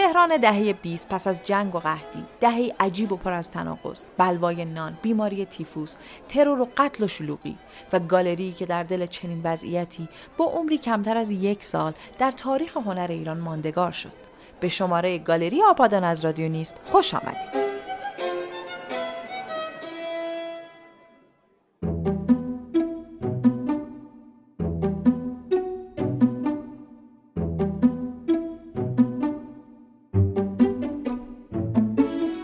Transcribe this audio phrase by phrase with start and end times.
[0.00, 4.64] تهران دهه 20 پس از جنگ و قحطی دهه عجیب و پر از تناقض بلوای
[4.64, 5.96] نان بیماری تیفوس
[6.28, 7.58] ترور و قتل و شلوغی
[7.92, 12.76] و گالری که در دل چنین وضعیتی با عمری کمتر از یک سال در تاریخ
[12.76, 14.12] هنر ایران ماندگار شد.
[14.60, 17.79] به شماره گالری آپادان از رادیو نیست خوش آمدید.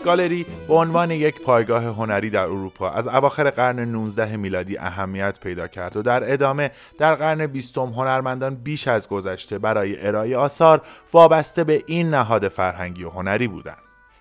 [0.07, 5.67] گالری به عنوان یک پایگاه هنری در اروپا از اواخر قرن 19 میلادی اهمیت پیدا
[5.67, 10.81] کرد و در ادامه در قرن 20 هنرمندان بیش از گذشته برای ارائه آثار
[11.13, 13.77] وابسته به این نهاد فرهنگی و هنری بودند.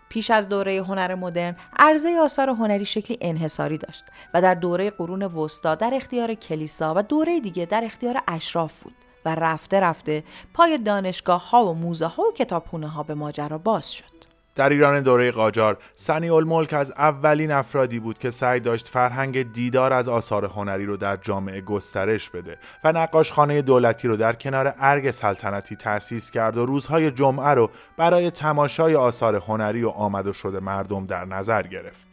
[0.09, 5.23] پیش از دوره هنر مدرن عرضه آثار هنری شکلی انحصاری داشت و در دوره قرون
[5.23, 10.79] وسطا در اختیار کلیسا و دوره دیگه در اختیار اشراف بود و رفته رفته پای
[10.79, 14.16] دانشگاه ها و موزه ها و کتابخونه ها به ماجرا باز شد.
[14.57, 19.93] در ایران دوره قاجار سنی الملک از اولین افرادی بود که سعی داشت فرهنگ دیدار
[19.93, 25.11] از آثار هنری رو در جامعه گسترش بده و نقاشخانه دولتی رو در کنار ارگ
[25.11, 30.61] سلطنتی تأسیس کرد و روزهای جمعه رو برای تماشای آثار هنری و آمد و شده
[30.61, 32.07] مردم در نظر گرفت.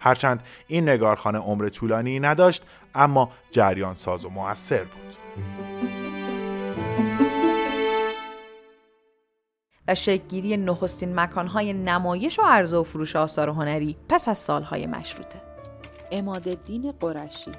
[0.00, 5.97] هرچند این نگارخانه عمر طولانی نداشت اما جریان ساز و موثر بود.
[9.88, 15.38] و شکلگیری نخستین مکانهای نمایش و عرضه و فروش آثار هنری پس از سالهای مشروطه.
[16.12, 17.50] اماد الدین قرشی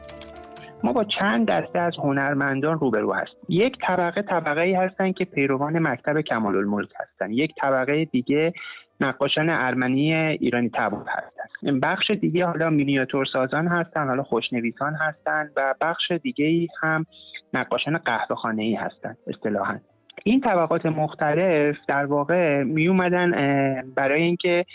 [0.84, 5.80] ما با چند دسته از هنرمندان روبرو هست یک طبقه طبقه ای هستن که پیروان
[5.80, 7.32] مکتب کمال الملک هستن.
[7.32, 8.54] یک طبقه دیگه
[9.00, 11.80] نقاشان ارمنی ایرانی تبار هستن.
[11.80, 17.06] بخش دیگه حالا مینیاتور سازان هستن حالا خوشنویسان هستن و بخش دیگه ای هم
[17.54, 19.80] نقاشان قهوه خانه ای هستن اصطلاحا.
[20.24, 23.32] این طبقات مختلف در واقع می اومدن
[23.96, 24.66] برای اینکه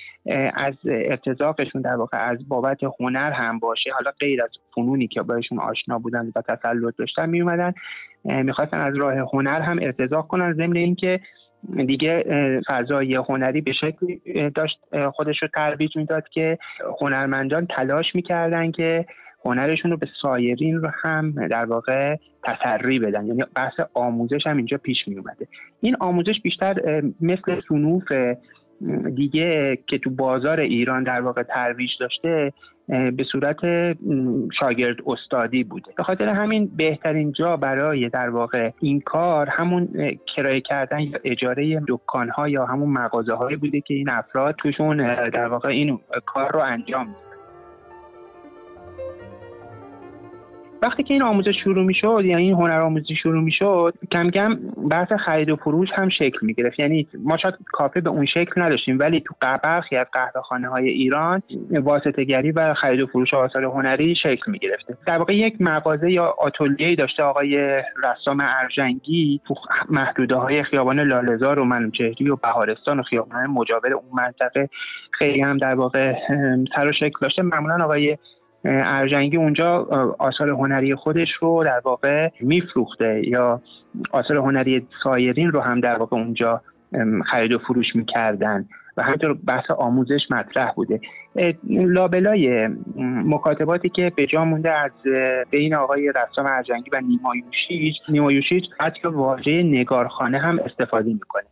[0.54, 3.90] از ارتزاقشون در واقع از بابت هنر هم باشه.
[3.92, 7.72] حالا غیر از فنونی که باشون آشنا بودن و تسلط داشتن می اومدن
[8.24, 10.52] می‌خواستن از راه هنر هم ارتزاق کنن.
[10.52, 11.20] ضمن اینکه
[11.86, 12.24] دیگه
[12.66, 14.20] فضای هنری به شکلی
[14.50, 14.78] داشت
[15.12, 16.58] خودش رو ترویج می‌داد که
[17.00, 19.06] هنرمندان تلاش می‌کردن که
[19.44, 23.26] هنرشون رو به سایرین رو هم در واقع تسری بدن.
[23.26, 25.46] یعنی بحث آموزش هم اینجا پیش می اومده
[25.80, 28.12] این آموزش بیشتر مثل سنوف
[29.14, 32.52] دیگه که تو بازار ایران در واقع ترویج داشته
[32.88, 33.56] به صورت
[34.60, 35.92] شاگرد استادی بوده.
[35.96, 39.88] به خاطر همین بهترین جا برای در واقع این کار همون
[40.36, 44.96] کرایه کردن یا اجاره دکان ها یا همون مغازه هایی بوده که این افراد توشون
[45.30, 47.14] در واقع این کار رو انجام
[50.84, 54.30] وقتی که این آموزش شروع می شد یعنی این هنر آموزی شروع می شد کم
[54.30, 54.58] کم
[54.90, 58.62] بحث خرید و فروش هم شکل می گرفت یعنی ما شاید کافه به اون شکل
[58.62, 63.64] نداشتیم ولی تو برخی از قهوه‌خانه های ایران واسطه گری و خرید و فروش آثار
[63.64, 69.54] هنری شکل می گرفته در واقع یک مغازه یا آتلیه داشته آقای رسام ارجنگی تو
[69.90, 74.68] محدوده های خیابان لالزار و منوچهری و بهارستان و خیابان مجاور اون منطقه
[75.10, 76.14] خیلی هم در واقع
[76.76, 77.42] سر و شکل داشته.
[77.42, 78.16] معمولا آقای
[78.64, 79.86] ارجنگی اونجا
[80.18, 83.60] آثار هنری خودش رو در واقع میفروخته یا
[84.10, 86.60] آثار هنری سایرین رو هم در واقع اونجا
[87.30, 88.64] خرید و فروش می‌کردن
[88.96, 91.00] و همینطور بحث آموزش مطرح بوده.
[91.68, 92.68] لابلای
[93.24, 94.90] مکاتباتی که به جا مونده از
[95.50, 97.00] بین آقای رسام ارجنگی و
[98.08, 101.44] نیما یوشیج حتی واژه نگارخانه هم استفاده می‌کنه.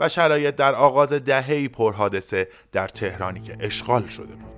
[0.00, 4.50] و شرایط در آغاز دههی پرحادثه در تهرانی که اشغال شده بود.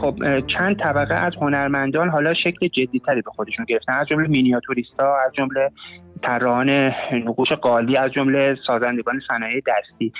[0.00, 3.92] خب چند طبقه از هنرمندان حالا شکل جدیتری به خودشون گرفتن.
[3.92, 5.70] از جمله مینیاتوریستا از جمله
[6.22, 6.70] طراحان
[7.12, 10.12] نقوش قالی از جمله سازندگان صنایع دستی.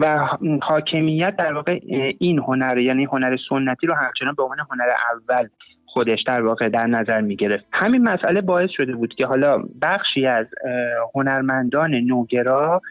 [0.00, 0.28] و
[0.62, 1.80] حاکمیت در واقع
[2.18, 5.48] این هنر یعنی هنر سنتی رو همچنان به عنوان هنر اول
[5.94, 10.26] خودش در واقع در نظر می گرفت همین مسئله باعث شده بود که حالا بخشی
[10.26, 10.46] از
[11.14, 12.82] هنرمندان نوگرا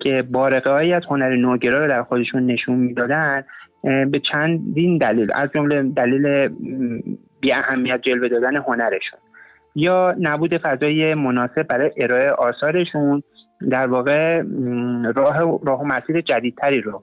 [0.00, 3.44] که بارقه از هنر نوگرا رو در خودشون نشون می‌دادن
[3.82, 6.48] به چندین دلیل از جمله دلیل
[7.40, 9.18] بی اهمیت جلوه دادن هنرشون.
[9.74, 13.22] یا نبود فضای مناسب برای ارائه آثارشون
[13.70, 14.42] در واقع
[15.14, 17.02] راه راه و مسیر جدیدتری رو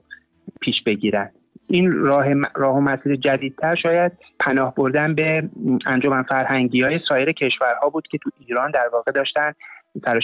[0.60, 1.30] پیش بگیرن.
[1.70, 5.42] این راه, راه و مسیر جدیدتر شاید پناه بردن به
[5.86, 9.52] انجمن فرهنگی های سایر کشورها بود که تو ایران در واقع داشتن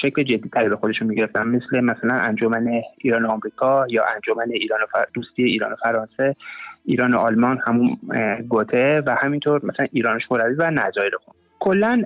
[0.03, 1.49] شکل جدی تری به خودشون می‌گرفتن.
[1.49, 5.07] مثل مثلا انجمن ایران و آمریکا یا انجمن ایران و فر...
[5.15, 6.37] دوستی ایران و فرانسه
[6.85, 7.97] ایران و آلمان همون
[8.49, 11.35] گوته و همینطور مثلا ایران شوروی و نظایر خون.
[11.61, 12.03] کلا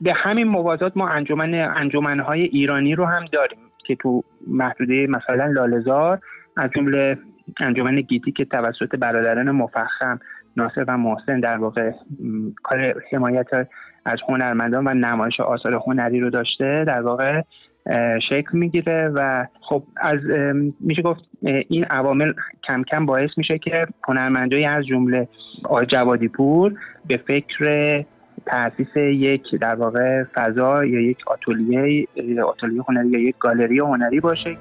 [0.00, 6.18] به همین موازات ما انجمن انجمنهای ایرانی رو هم داریم که تو محدوده مثلا لالزار
[6.56, 7.18] از جمله
[7.60, 10.20] انجمن گیتی که توسط برادران مفخم
[10.56, 11.90] ناصر و محسن در واقع
[12.62, 13.46] کار حمایت
[14.04, 17.42] از هنرمندان و نمایش آثار هنری رو داشته در واقع
[18.28, 20.18] شکل می‌گیره و خب از
[20.80, 21.20] میشه گفت
[21.68, 22.32] این عوامل
[22.64, 25.28] کم کم باعث میشه که هنرمندایی از جمله
[25.64, 26.72] آقای جوادی پور
[27.06, 28.04] به فکر
[28.46, 32.06] تاسیس یک در واقع فضا یا یک آتلیه
[32.44, 34.56] آتلیه هنری یا یک گالری هنری باشه.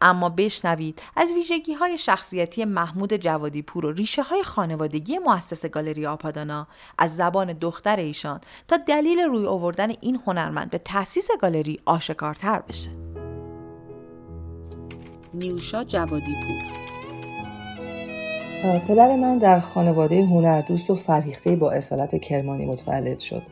[0.00, 6.06] اما بشنوید از ویژگی های شخصیتی محمود جوادی پور و ریشه های خانوادگی مؤسس گالری
[6.06, 6.66] آپادانا
[6.98, 12.90] از زبان دختر ایشان تا دلیل روی آوردن این هنرمند به تأسیس گالری آشکارتر بشه.
[15.34, 16.80] نیوشا جوادی پور
[18.78, 23.42] پدر من در خانواده هنردوست و فرهیخته با اصالت کرمانی متولد شد.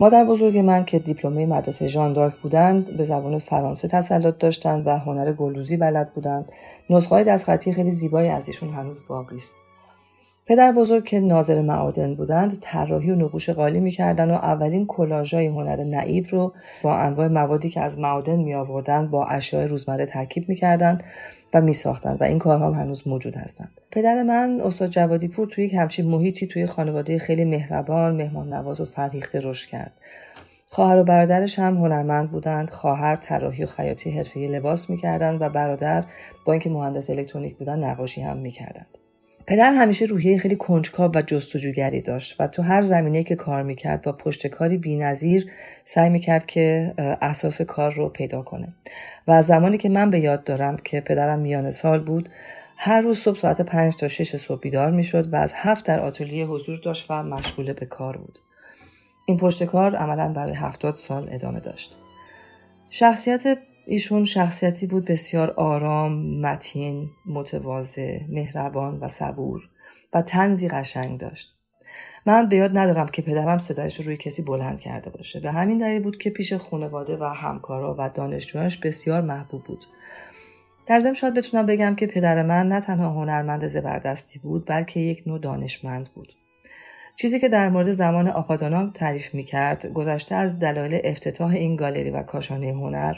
[0.00, 4.98] مادر بزرگ من که دیپلمه مدرسه ژان دارک بودند به زبان فرانسه تسلط داشتند و
[4.98, 6.52] هنر گلوزی بلد بودند.
[6.90, 9.54] نسخه‌های دستخطی خیلی زیبایی از ایشون هنوز باقی است.
[10.48, 15.84] پدر بزرگ که ناظر معادن بودند طراحی و نقوش قالی می‌کردند و اولین کلاژهای هنر
[15.84, 16.52] نعیف رو
[16.82, 21.02] با انواع موادی که از معادن می آوردند با اشیاء روزمره ترکیب می‌کردند
[21.54, 23.80] و می ساختند و این کارها هم هنوز موجود هستند.
[23.90, 28.80] پدر من استاد جوادی پور توی یک همچین محیطی توی خانواده خیلی مهربان مهمان نواز
[28.80, 29.92] و فرهیخته رشد کرد.
[30.66, 36.04] خواهر و برادرش هم هنرمند بودند خواهر طراحی و خیاطی حرفه‌ای لباس می‌کردند و برادر
[36.44, 38.98] با اینکه مهندس الکترونیک بودن نقاشی هم می‌کردند.
[39.46, 44.02] پدر همیشه روحیه خیلی کنجکاو و جستجوگری داشت و تو هر زمینه که کار می‌کرد
[44.02, 45.50] با پشتکاری بینظیر
[45.84, 48.74] سعی می‌کرد که اساس کار رو پیدا کنه.
[49.26, 52.28] و از زمانی که من به یاد دارم که پدرم میان سال بود
[52.76, 56.46] هر روز صبح ساعت پنج تا شش صبح بیدار می‌شد و از هفت در آتلیه
[56.46, 58.38] حضور داشت و مشغول به کار بود.
[59.26, 61.96] این پشتکار عملا برای هفتاد سال ادامه داشت.
[62.90, 69.62] شخصیت ایشون شخصیتی بود بسیار آرام، متین، متواضع، مهربان و صبور
[70.14, 71.56] و تنزی قشنگ داشت.
[72.26, 75.40] من به یاد ندارم که پدرم صدایش رو روی کسی بلند کرده باشه.
[75.40, 79.84] به همین دلیل بود که پیش خانواده و همکارا و دانشجویانش بسیار محبوب بود.
[80.86, 85.22] در ضمن شاید بتونم بگم که پدر من نه تنها هنرمند زبردستی بود بلکه یک
[85.26, 86.32] نوع دانشمند بود.
[87.16, 92.10] چیزی که در مورد زمان آپادانا تعریف می کرد گذشته از دلایل افتتاح این گالری
[92.10, 93.16] و کاشانه هنر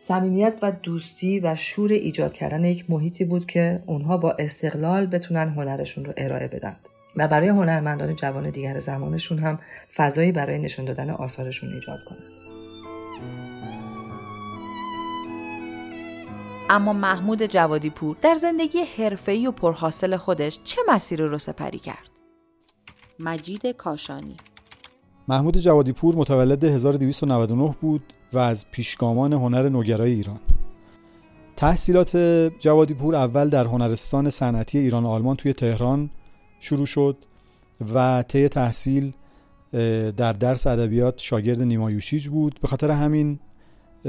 [0.00, 5.48] صمیمیت و دوستی و شور ایجاد کردن یک محیطی بود که اونها با استقلال بتونن
[5.48, 6.76] هنرشون رو ارائه بدن
[7.16, 9.58] و برای هنرمندان جوان دیگر زمانشون هم
[9.94, 12.38] فضایی برای نشون دادن آثارشون ایجاد کنند.
[16.70, 22.10] اما محمود جوادی پور در زندگی حرفه‌ای و پرحاصل خودش چه مسیری رو سپری کرد؟
[23.18, 24.36] مجید کاشانی
[25.28, 30.40] محمود جوادی پور متولد 1299 بود و از پیشگامان هنر نوگرای ایران.
[31.56, 32.16] تحصیلات
[32.60, 36.10] جوادی پور اول در هنرستان صنعتی ایران و آلمان توی تهران
[36.60, 37.16] شروع شد
[37.94, 39.12] و طی تحصیل
[40.16, 42.58] در درس ادبیات شاگرد نیمایوشیج بود.
[42.62, 43.38] به خاطر همین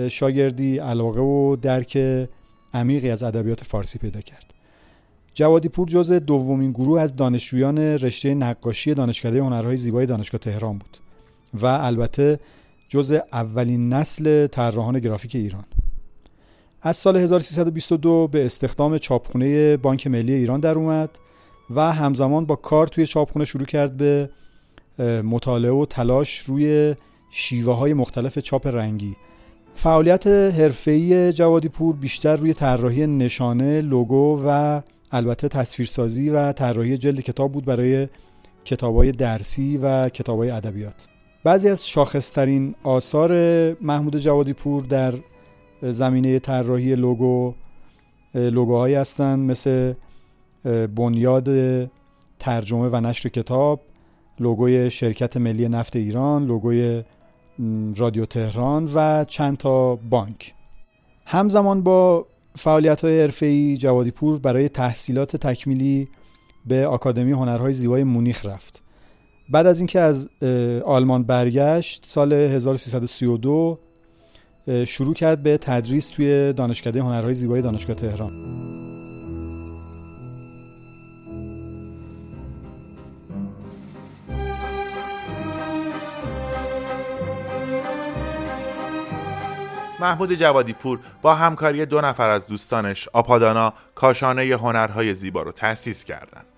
[0.09, 1.97] شاگردی علاقه و درک
[2.73, 4.53] عمیقی از ادبیات فارسی پیدا کرد.
[5.33, 10.97] جوادی پور جز دومین گروه از دانشجویان رشته نقاشی دانشکده هنرهای زیبای دانشگاه تهران بود
[11.53, 12.39] و البته
[12.89, 15.63] جز اولین نسل طراحان گرافیک ایران
[16.81, 21.09] از سال 1322 به استخدام چاپخونه بانک ملی ایران در اومد
[21.75, 24.29] و همزمان با کار توی چاپخونه شروع کرد به
[25.23, 26.95] مطالعه و تلاش روی
[27.31, 29.15] شیوه های مختلف چاپ رنگی
[29.75, 34.81] فعالیت حرفه‌ای جوادی پور بیشتر روی طراحی نشانه، لوگو و
[35.11, 38.07] البته تصویرسازی و طراحی جلد کتاب بود برای
[38.65, 41.18] کتابای درسی و کتابای ادبیات.
[41.43, 43.31] بعضی از شاخصترین آثار
[43.81, 45.13] محمود جوادی پور در
[45.81, 47.53] زمینه طراحی لوگو
[48.33, 49.93] لوگوهایی هستند مثل
[50.95, 51.49] بنیاد
[52.39, 53.81] ترجمه و نشر کتاب
[54.39, 57.03] لوگوی شرکت ملی نفت ایران لوگوی
[57.95, 60.53] رادیو تهران و چند تا بانک.
[61.25, 66.07] همزمان با فعالیت های حرفه‌ای جوادی پور برای تحصیلات تکمیلی
[66.65, 68.81] به آکادمی هنرهای زیبای مونیخ رفت.
[69.49, 70.29] بعد از اینکه از
[70.85, 73.79] آلمان برگشت سال 1332
[74.87, 78.31] شروع کرد به تدریس توی دانشکده هنرهای زیبای دانشگاه تهران
[89.99, 96.03] محمود جوادی پور با همکاری دو نفر از دوستانش آپادانا کاشانه هنرهای زیبا رو تأسیس
[96.03, 96.48] کردند.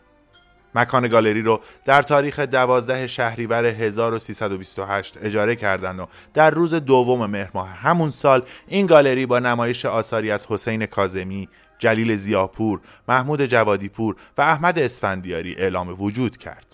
[0.75, 7.49] مکان گالری رو در تاریخ 12 شهریور 1328 اجاره کردند و در روز دوم مهر
[7.53, 11.49] ماه همون سال این گالری با نمایش آثاری از حسین کازمی،
[11.79, 16.65] جلیل زیاپور، محمود جوادیپور و احمد اسفندیاری اعلام وجود کرد.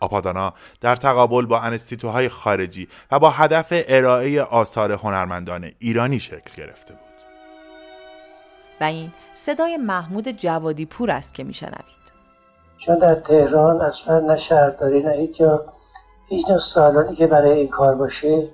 [0.00, 6.94] آپادانا در تقابل با انستیتوهای خارجی و با هدف ارائه آثار هنرمندان ایرانی شکل گرفته
[6.94, 7.00] بود.
[8.80, 12.05] و این صدای محمود جوادی پور است که میشنوید.
[12.78, 15.64] چون در تهران اصلا نه شهرداری نه هیچ جا.
[16.28, 18.48] هیچ نوع سالانی که برای این کار باشه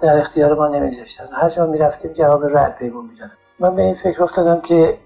[0.00, 3.32] در اختیار ما نمیذاشتن هر جا می‌رفتیم جواب رد بهمون می‌دادن.
[3.58, 4.98] من به این فکر افتادم که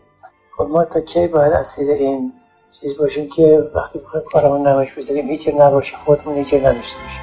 [0.56, 2.32] خب ما تا کی باید اسیر این
[2.80, 7.22] چیز باشیم که وقتی بخوایم کارمون نمایش بذاریم هیچ نباشه خودمون هیچ نداشته باشیم.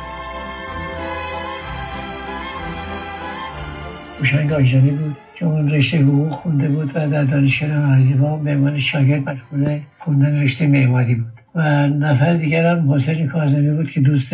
[4.20, 5.18] هوشنگ آجانی بود.
[5.41, 10.41] که اون رشته حقوق خونده بود و در دانشگاه مهرزیبا به عنوان شاگرد مشغول خوندن
[10.41, 11.33] رشته معماری بود.
[11.55, 14.33] و نفر دیگر هم حسین کاظمی بود که دوست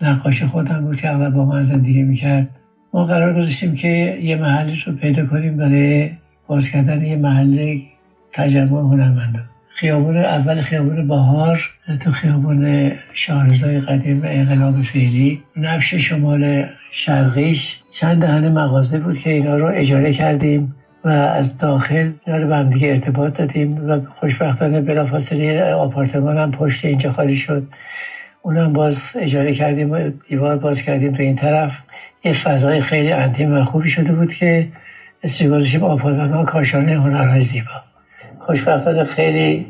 [0.00, 2.48] نقاش خودم بود که اغلب با من زندگی می‌کرد.
[2.94, 6.10] ما قرار گذاشتیم که یه محلی رو پیدا کنیم برای
[6.46, 7.78] باز کردن یه محل
[8.32, 9.49] تجمع هنرمندان.
[9.72, 15.42] خیابون اول خیابون بهار تو خیابون شاهرزای قدیم انقلاب فعلی.
[15.56, 17.80] نفش شمال شرقیش.
[17.94, 20.74] چند دهن مغازه بود که اینا رو اجاره کردیم
[21.04, 26.50] و از داخل اینا رو به هم دیگه ارتباط دادیم و خوشبختانه بلافاصله آپارتمان هم
[26.50, 27.66] پشت اینجا خالی شد.
[28.42, 31.72] اونم باز اجاره کردیم و دیوار باز کردیم به این طرف.
[32.24, 34.68] یه فضای خیلی انتیم و خوبی شده بود که
[35.22, 37.89] استیگالشیم آپارتمان کاشانه هنرهای زیبا.
[38.50, 39.66] خوشبختانه خیلی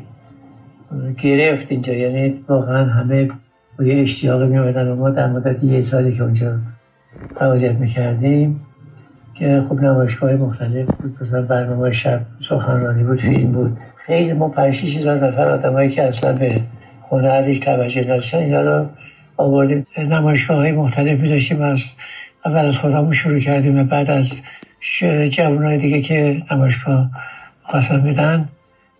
[1.17, 1.93] گرفت اینجا.
[1.93, 3.27] یعنی واقعا همه
[3.79, 6.59] با یه اشتیاقی می و ما در مدت یه سالی که اونجا
[7.39, 8.59] فعالیت می‌کردیم
[9.33, 11.17] که خب نمایشگاه مختلف بود.
[11.21, 13.77] مثلا برنامه شب سخنرانی بود فیلم بود.
[14.05, 16.61] خیلی ما پنج هزار نفر آدمایی که اصلا به
[17.09, 18.85] هنرش توجه نداشتن اینا رو
[19.37, 19.87] آوردیم.
[19.97, 21.95] نمایشگاه های مختلف می از
[22.45, 24.41] اول از خودمون شروع کردیم و بعد از
[25.29, 27.09] جوانای دیگه که نمایشگاه
[27.63, 28.49] خواستن میدن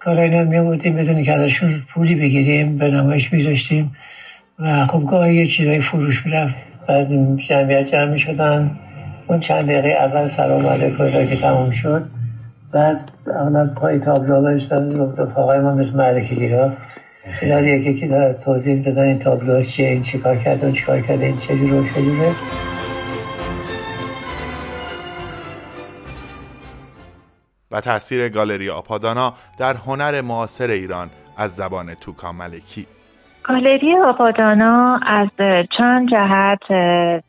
[0.03, 3.95] کار اینا می بودیم بدون که ازشون پولی بگیریم به نمایش میذاشتیم
[4.59, 6.55] و خب گاهی یه چیزایی فروش می‌رفت.
[6.87, 8.71] بعد جمعیت جمع شدن
[9.27, 12.05] اون چند دقیقه اول سلام علیکم که تمام شد.
[12.73, 12.97] بعد
[13.35, 16.71] اغلب پای تابلو بایستن رفاقای ما مثل معرکه گیرا
[17.31, 18.09] خیلی یکی یکی
[18.45, 21.57] توضیح دادن این تابلو چیه این چی کار کرده اون چی کار کرده این چه
[21.57, 21.83] جور
[27.71, 32.87] و تاثیر گالری آپادانا در هنر معاصر ایران از زبان توکا ملکی.
[33.43, 35.27] گالری آبادانا از
[35.77, 36.63] چند جهت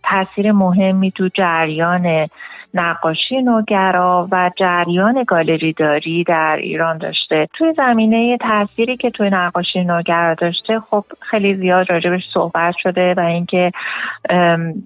[0.02, 2.28] تاثیر مهمی تو جریان
[2.74, 7.48] نقاشی نوگرا و جریان گالری داری در ایران داشته.
[7.54, 13.20] توی زمینه تأثیری که توی نقاشی نوگرا داشته خب خیلی زیاد راجبش صحبت شده و
[13.20, 13.70] اینکه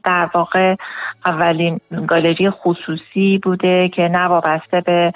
[0.04, 0.74] در واقع
[1.26, 5.12] اولین گالری خصوصی بوده که نه وابسته به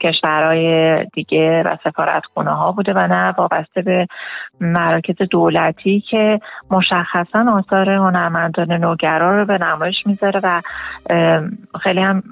[0.00, 4.06] کشورهای دیگه و سفارتخونه ها بوده و نه وابسته به
[4.60, 10.62] مراکز دولتی که مشخصا آثار هنرمندان نوگرا رو به نمایش می‌ذاره و
[11.82, 12.22] خیلی هم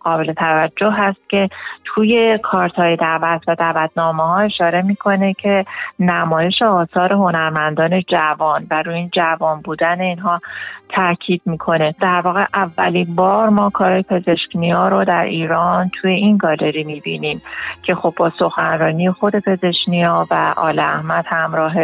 [0.00, 1.48] قابل توجه هست که
[1.84, 5.64] توی کارت های دعوت و دعوتنامه ها اشاره می‌کنه که
[5.98, 10.40] نمایش آثار هنرمندان جوان و روی این جوان بودن اینها
[10.88, 11.94] تاکید می‌کنه.
[12.00, 17.42] در واقع اولین بار ما کار پزشکنی ها رو در ایران توی این گالری می‌بینیم
[17.82, 21.74] که خب با سخنرانی خود پزشکنی ها و آل احمد همراه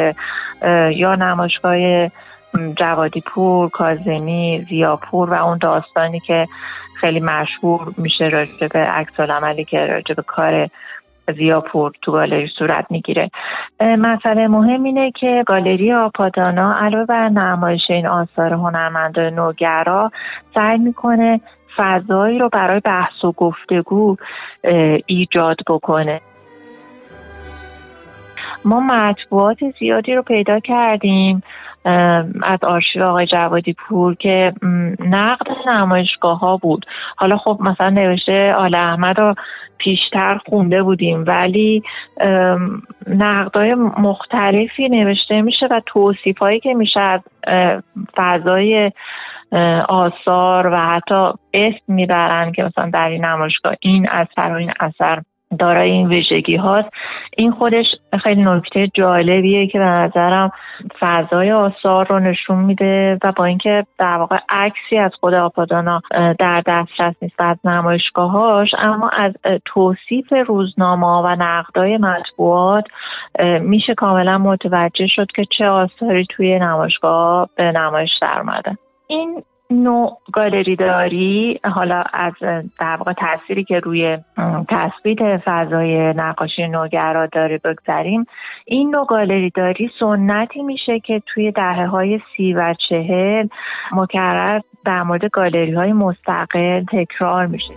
[0.91, 1.77] یا نمایشگاه
[2.77, 6.47] جوادی پور، کازمی، زیاپور و اون داستانی که
[7.01, 10.69] خیلی مشهور میشه راجع به عکس عملی که راجع کار
[11.37, 13.31] زیاپور تو گالری صورت می‌گیره.
[13.81, 20.11] مسئله مهم اینه که گالری آپادانا علاوه بر نمایش این آثار هنرمندان نوگرا
[20.55, 21.41] سعی می‌کنه
[21.77, 24.17] فضایی رو برای بحث و گفتگو
[25.07, 26.21] ایجاد بکنه.
[28.65, 31.43] ما مطبوعات زیادی رو پیدا کردیم.
[32.43, 34.53] از آرشیو آقای جوادی پور که
[34.99, 36.87] نقد نمایشگاه ها بود.
[37.17, 39.35] حالا خب مثلا نوشته آل احمد رو
[39.79, 41.83] پیشتر خونده بودیم ولی
[43.07, 47.21] نقدای مختلفی نوشته میشه و توصیف هایی که میشه از
[48.17, 48.93] فضای
[49.89, 55.23] آثار و حتی اسم می‌برن که مثلا در این نمایشگاه این اثر و این اثر
[55.59, 56.89] دارای این ویژگی هاست.
[57.37, 57.87] این خودش
[58.23, 60.51] خیلی نکته جالبیه که به نظرم
[61.01, 66.03] فضای آثار رو نشون میده و با اینکه در واقع عکسی از خود آپادانا
[66.39, 69.33] در دسترس نیست از نمایشگاهاش اما از
[69.65, 72.85] توصیف روزنامه و نقدای مطبوعات
[73.61, 78.43] میشه کاملا متوجه شد که چه آثاری توی نمایشگاه به نمایش در
[79.07, 82.33] این نوع گالری داری؟ حالا از
[82.81, 84.19] در واقع تأثیری که روی
[84.69, 88.25] تثبیت فضای نقاشی نوگرا داره بگذاریم
[88.65, 93.49] این نوع گالری داری سنتی میشه که توی دهه های سی و چهل
[93.93, 97.75] مکرر در مورد گالری های مستقل تکرار میشه.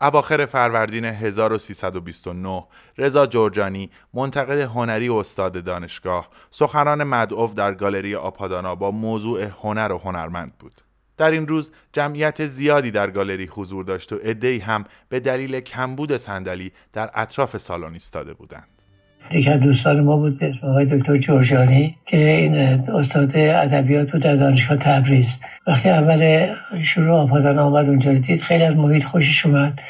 [0.00, 2.64] اواخر فروردین 1329
[2.98, 9.92] رضا جورجانی منتقد هنری و استاد دانشگاه سخنان مدعو در گالری آپادانا با موضوع هنر
[9.92, 10.80] و هنرمند بود.
[11.16, 16.16] در این روز جمعیت زیادی در گالری حضور داشت و عدهای هم به دلیل کمبود
[16.16, 18.75] صندلی در اطراف سالن ایستاده بودند.
[19.30, 22.54] یکی از دوستان ما بود به اسم آقای دکتر جورجانی که این
[22.88, 25.40] استاد ادبیات بود در دانشگاه تبریز.
[25.66, 26.46] وقتی اول
[26.82, 29.80] شروع آپادان آمد اونجا دید خیلی از محیط خوشش اومد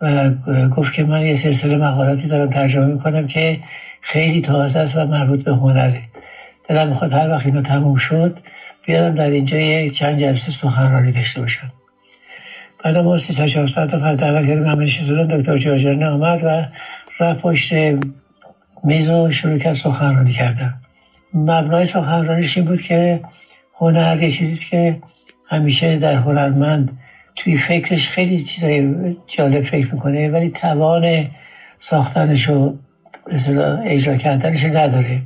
[0.00, 0.30] و
[0.76, 3.58] گفت که من یه سلسله مقالاتی دارم ترجمه می‌کنم که
[4.00, 6.00] خیلی تازه است و مربوط به هنره.
[6.68, 8.38] دلم می‌خواد هر وقت اینو تموم شد
[8.86, 11.72] بیارم در اینجا یک چند جلسه سخنرانی داشته باشم.
[12.84, 14.86] بعد ما سی چهار ساعت رو دعوت کردیم همه
[15.24, 16.64] دکتر جورجانی آمد و
[17.20, 17.72] رفت پشت
[18.84, 20.74] میز رو شروع کرد سخنرانی کردم
[21.34, 23.20] مبنای سخنرانیش این بود که
[23.74, 24.96] هنر یه چیزیست که
[25.48, 26.98] همیشه در هنرمند
[27.36, 28.94] توی فکرش خیلی چیزای
[29.26, 31.26] جالب فکر می‌کنه ولی توان
[31.78, 32.74] ساختنش و
[33.84, 35.22] اجرا کردنش نداره.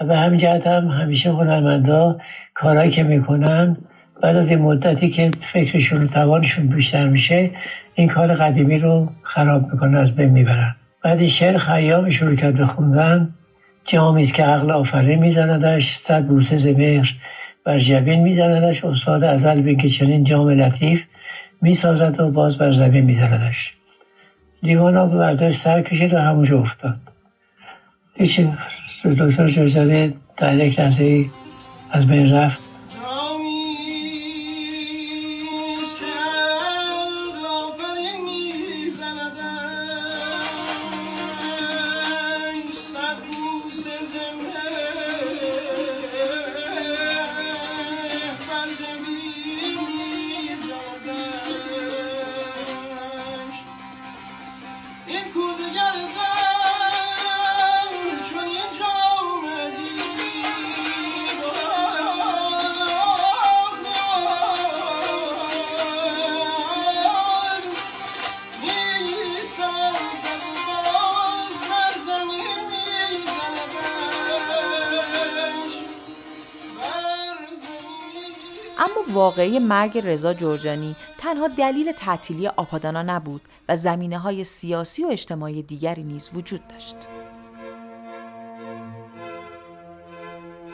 [0.00, 2.18] و به همین جهت هم همیشه هنرمندا
[2.54, 3.76] کارهایی که می‌کنن
[4.22, 7.50] بعد از این مدتی که فکرشون و توانشون بیشتر میشه
[7.94, 10.76] این کار قدیمی رو خراب می‌کنن از بین می‌برن.
[11.02, 13.34] بعد شعر خیام شروع کرد به خوندن.
[13.84, 17.12] جامیز که عقل آفرین میزندش صد بوسه زمهر
[17.64, 18.84] بر جبین میزندش.
[18.84, 21.02] استاد ازل بین که چنین جام لطیف
[21.62, 23.74] می‌سازد و باز بر زمین میزندش.
[24.62, 26.96] دیوانا به برداشت سر کشید و همونجا افتاد.
[28.14, 28.52] هیچی
[29.04, 31.24] دکتر جوزده در یک لحظه
[31.90, 32.69] از بین رفت.
[79.10, 85.62] واقعی مرگ رضا جورجانی تنها دلیل تعطیلی آپادانا نبود و زمینه های سیاسی و اجتماعی
[85.62, 86.96] دیگری نیز وجود داشت.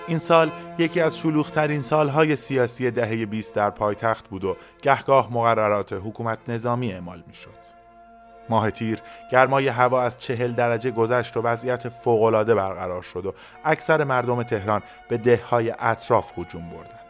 [0.09, 5.93] این سال یکی از شلوغترین سالهای سیاسی دهه 20 در پایتخت بود و گهگاه مقررات
[5.93, 7.67] حکومت نظامی اعمال می‌شد.
[8.49, 14.05] ماه تیر گرمای هوا از چهل درجه گذشت و وضعیت فوقالعاده برقرار شد و اکثر
[14.05, 17.06] مردم تهران به دههای اطراف هجوم بردند.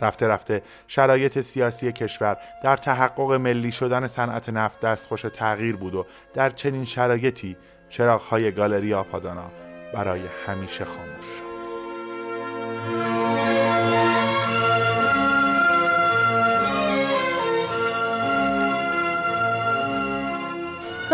[0.00, 6.06] رفته رفته شرایط سیاسی کشور در تحقق ملی شدن صنعت نفت دستخوش تغییر بود و
[6.34, 7.56] در چنین شرایطی
[7.88, 9.50] چراغهای گالری آپادانا
[9.94, 11.53] برای همیشه خاموش شد.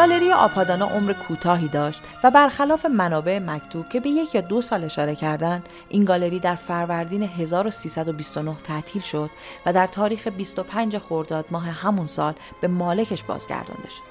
[0.00, 4.84] گالری آپادانا عمر کوتاهی داشت و برخلاف منابع مکتوب که به یک یا دو سال
[4.84, 9.30] اشاره کردند این گالری در فروردین 1329 تعطیل شد
[9.66, 14.02] و در تاریخ 25 خرداد ماه همون سال به مالکش بازگردانده شد.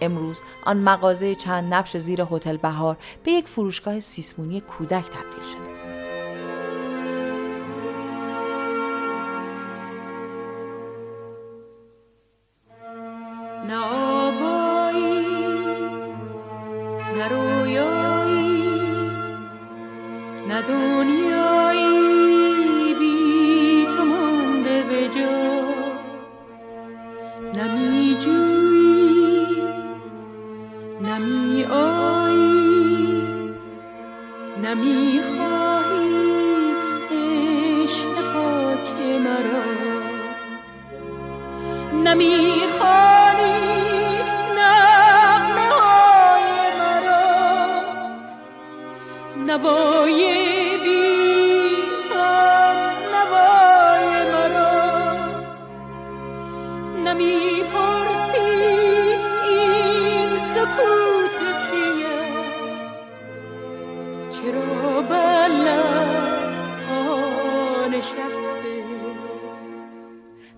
[0.00, 5.71] امروز آن مغازه چند نبش زیر هتل بهار به یک فروشگاه سیسمونی کودک تبدیل شده.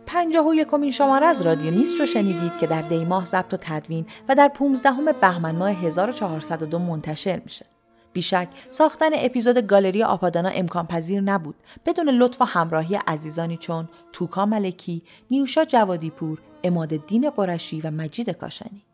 [0.07, 4.07] پنجاه و یکمین شماره از رادیو نیست رو شنیدید که در دیماه ضبط و تدوین
[4.29, 7.74] و در 15 بهمن ماه 1402 منتشر میشه.
[8.15, 11.55] بیشک ساختن اپیزود گالری آپادانا امکان پذیر نبود
[11.87, 17.91] بدون لطف و همراهی عزیزانی چون توکا ملکی، نیوشا جوادی پور، اماد دین قرشی و
[17.91, 18.85] مجید کاشانی.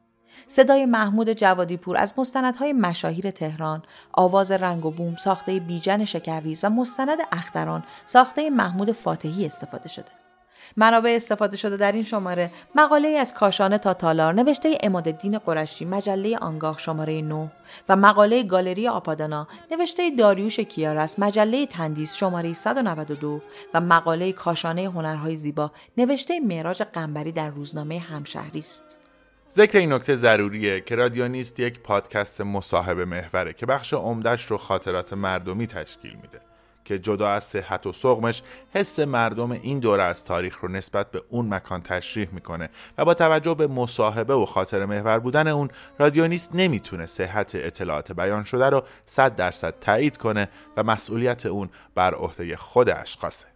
[0.46, 6.64] صدای محمود جوادی پور از مستندهای مشاهیر تهران، آواز رنگ و بوم ساخته بیجن شکرریز
[6.64, 10.19] و مستند اختران ساخته محمود فاتحی استفاده شده.
[10.76, 16.38] منابع استفاده شده در این شماره مقاله از کاشانه تا تالار نوشته امادالدین قرشی مجله
[16.38, 17.50] آنگاه شماره 9
[17.88, 23.42] و مقاله گالری آپادانا نوشته داریوش کیارس مجله تندیس شماره 192
[23.74, 28.98] و مقاله کاشانه هنرهای زیبا نوشته معراج قنبری در روزنامه همشهری است.
[29.52, 35.12] ذکر این نکته ضروریه که رادیونیست یک پادکست مصاحبه محوره که بخش عمدش رو خاطرات
[35.12, 36.49] مردمی تشکیل میده.
[36.90, 38.42] که جدا از صحت و سقمش
[38.74, 43.14] حس مردم این دوره از تاریخ رو نسبت به اون مکان تشریح می‌کنه و با
[43.14, 48.82] توجه به مصاحبه و خاطر محور بودن اون رادیونیست نمی‌تونه صحت اطلاعات بیان شده رو
[49.06, 53.46] صد درصد تایید کنه و مسئولیت اون بر عهده خود اشخاصه.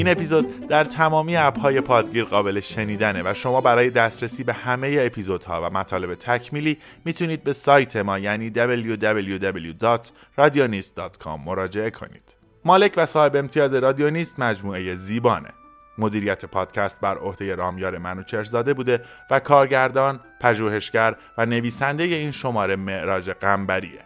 [0.00, 5.62] این اپیزود در تمامی اپهای پادگیر قابل شنیدنه و شما برای دسترسی به همه اپیزودها
[5.62, 12.36] و مطالب تکمیلی می‌تونید به سایت ما یعنی www.radionist.com مراجعه کنید.
[12.64, 15.50] مالک و صاحب امتیاز رادیونیست مجموعه زیبانه.
[15.98, 23.30] مدیریت پادکست بر عهده رامیار منوچرزاده بوده و کارگردان، پژوهشگر و نویسنده این شماره معراج
[23.30, 24.00] قنبریه.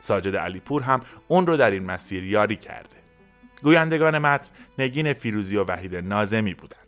[0.00, 3.03] ساجد علیپور هم اون رو در این مسیر یاری کرده.
[3.64, 4.48] گویندگان متن
[4.78, 6.80] نگین فیروزی و وحید نازمی بودند.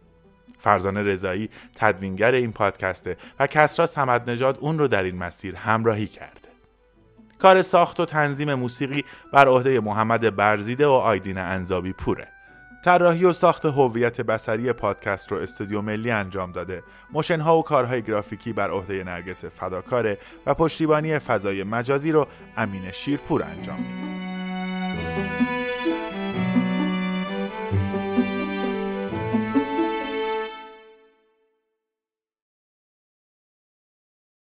[0.58, 6.06] فرزانه رضایی تدوینگر این پادکسته و کسرا سمد نژاد اون رو در این مسیر همراهی
[6.06, 6.48] کرده.
[7.38, 12.28] کار ساخت و تنظیم موسیقی بر عهده محمد برزیده و آیدین انزابی پوره.
[12.84, 18.52] طراحی و ساخت هویت بسری پادکست رو استودیو ملی انجام داده موشنها و کارهای گرافیکی
[18.52, 25.55] بر عهده نرگس فداکاره و پشتیبانی فضای مجازی رو امین شیرپور انجام میده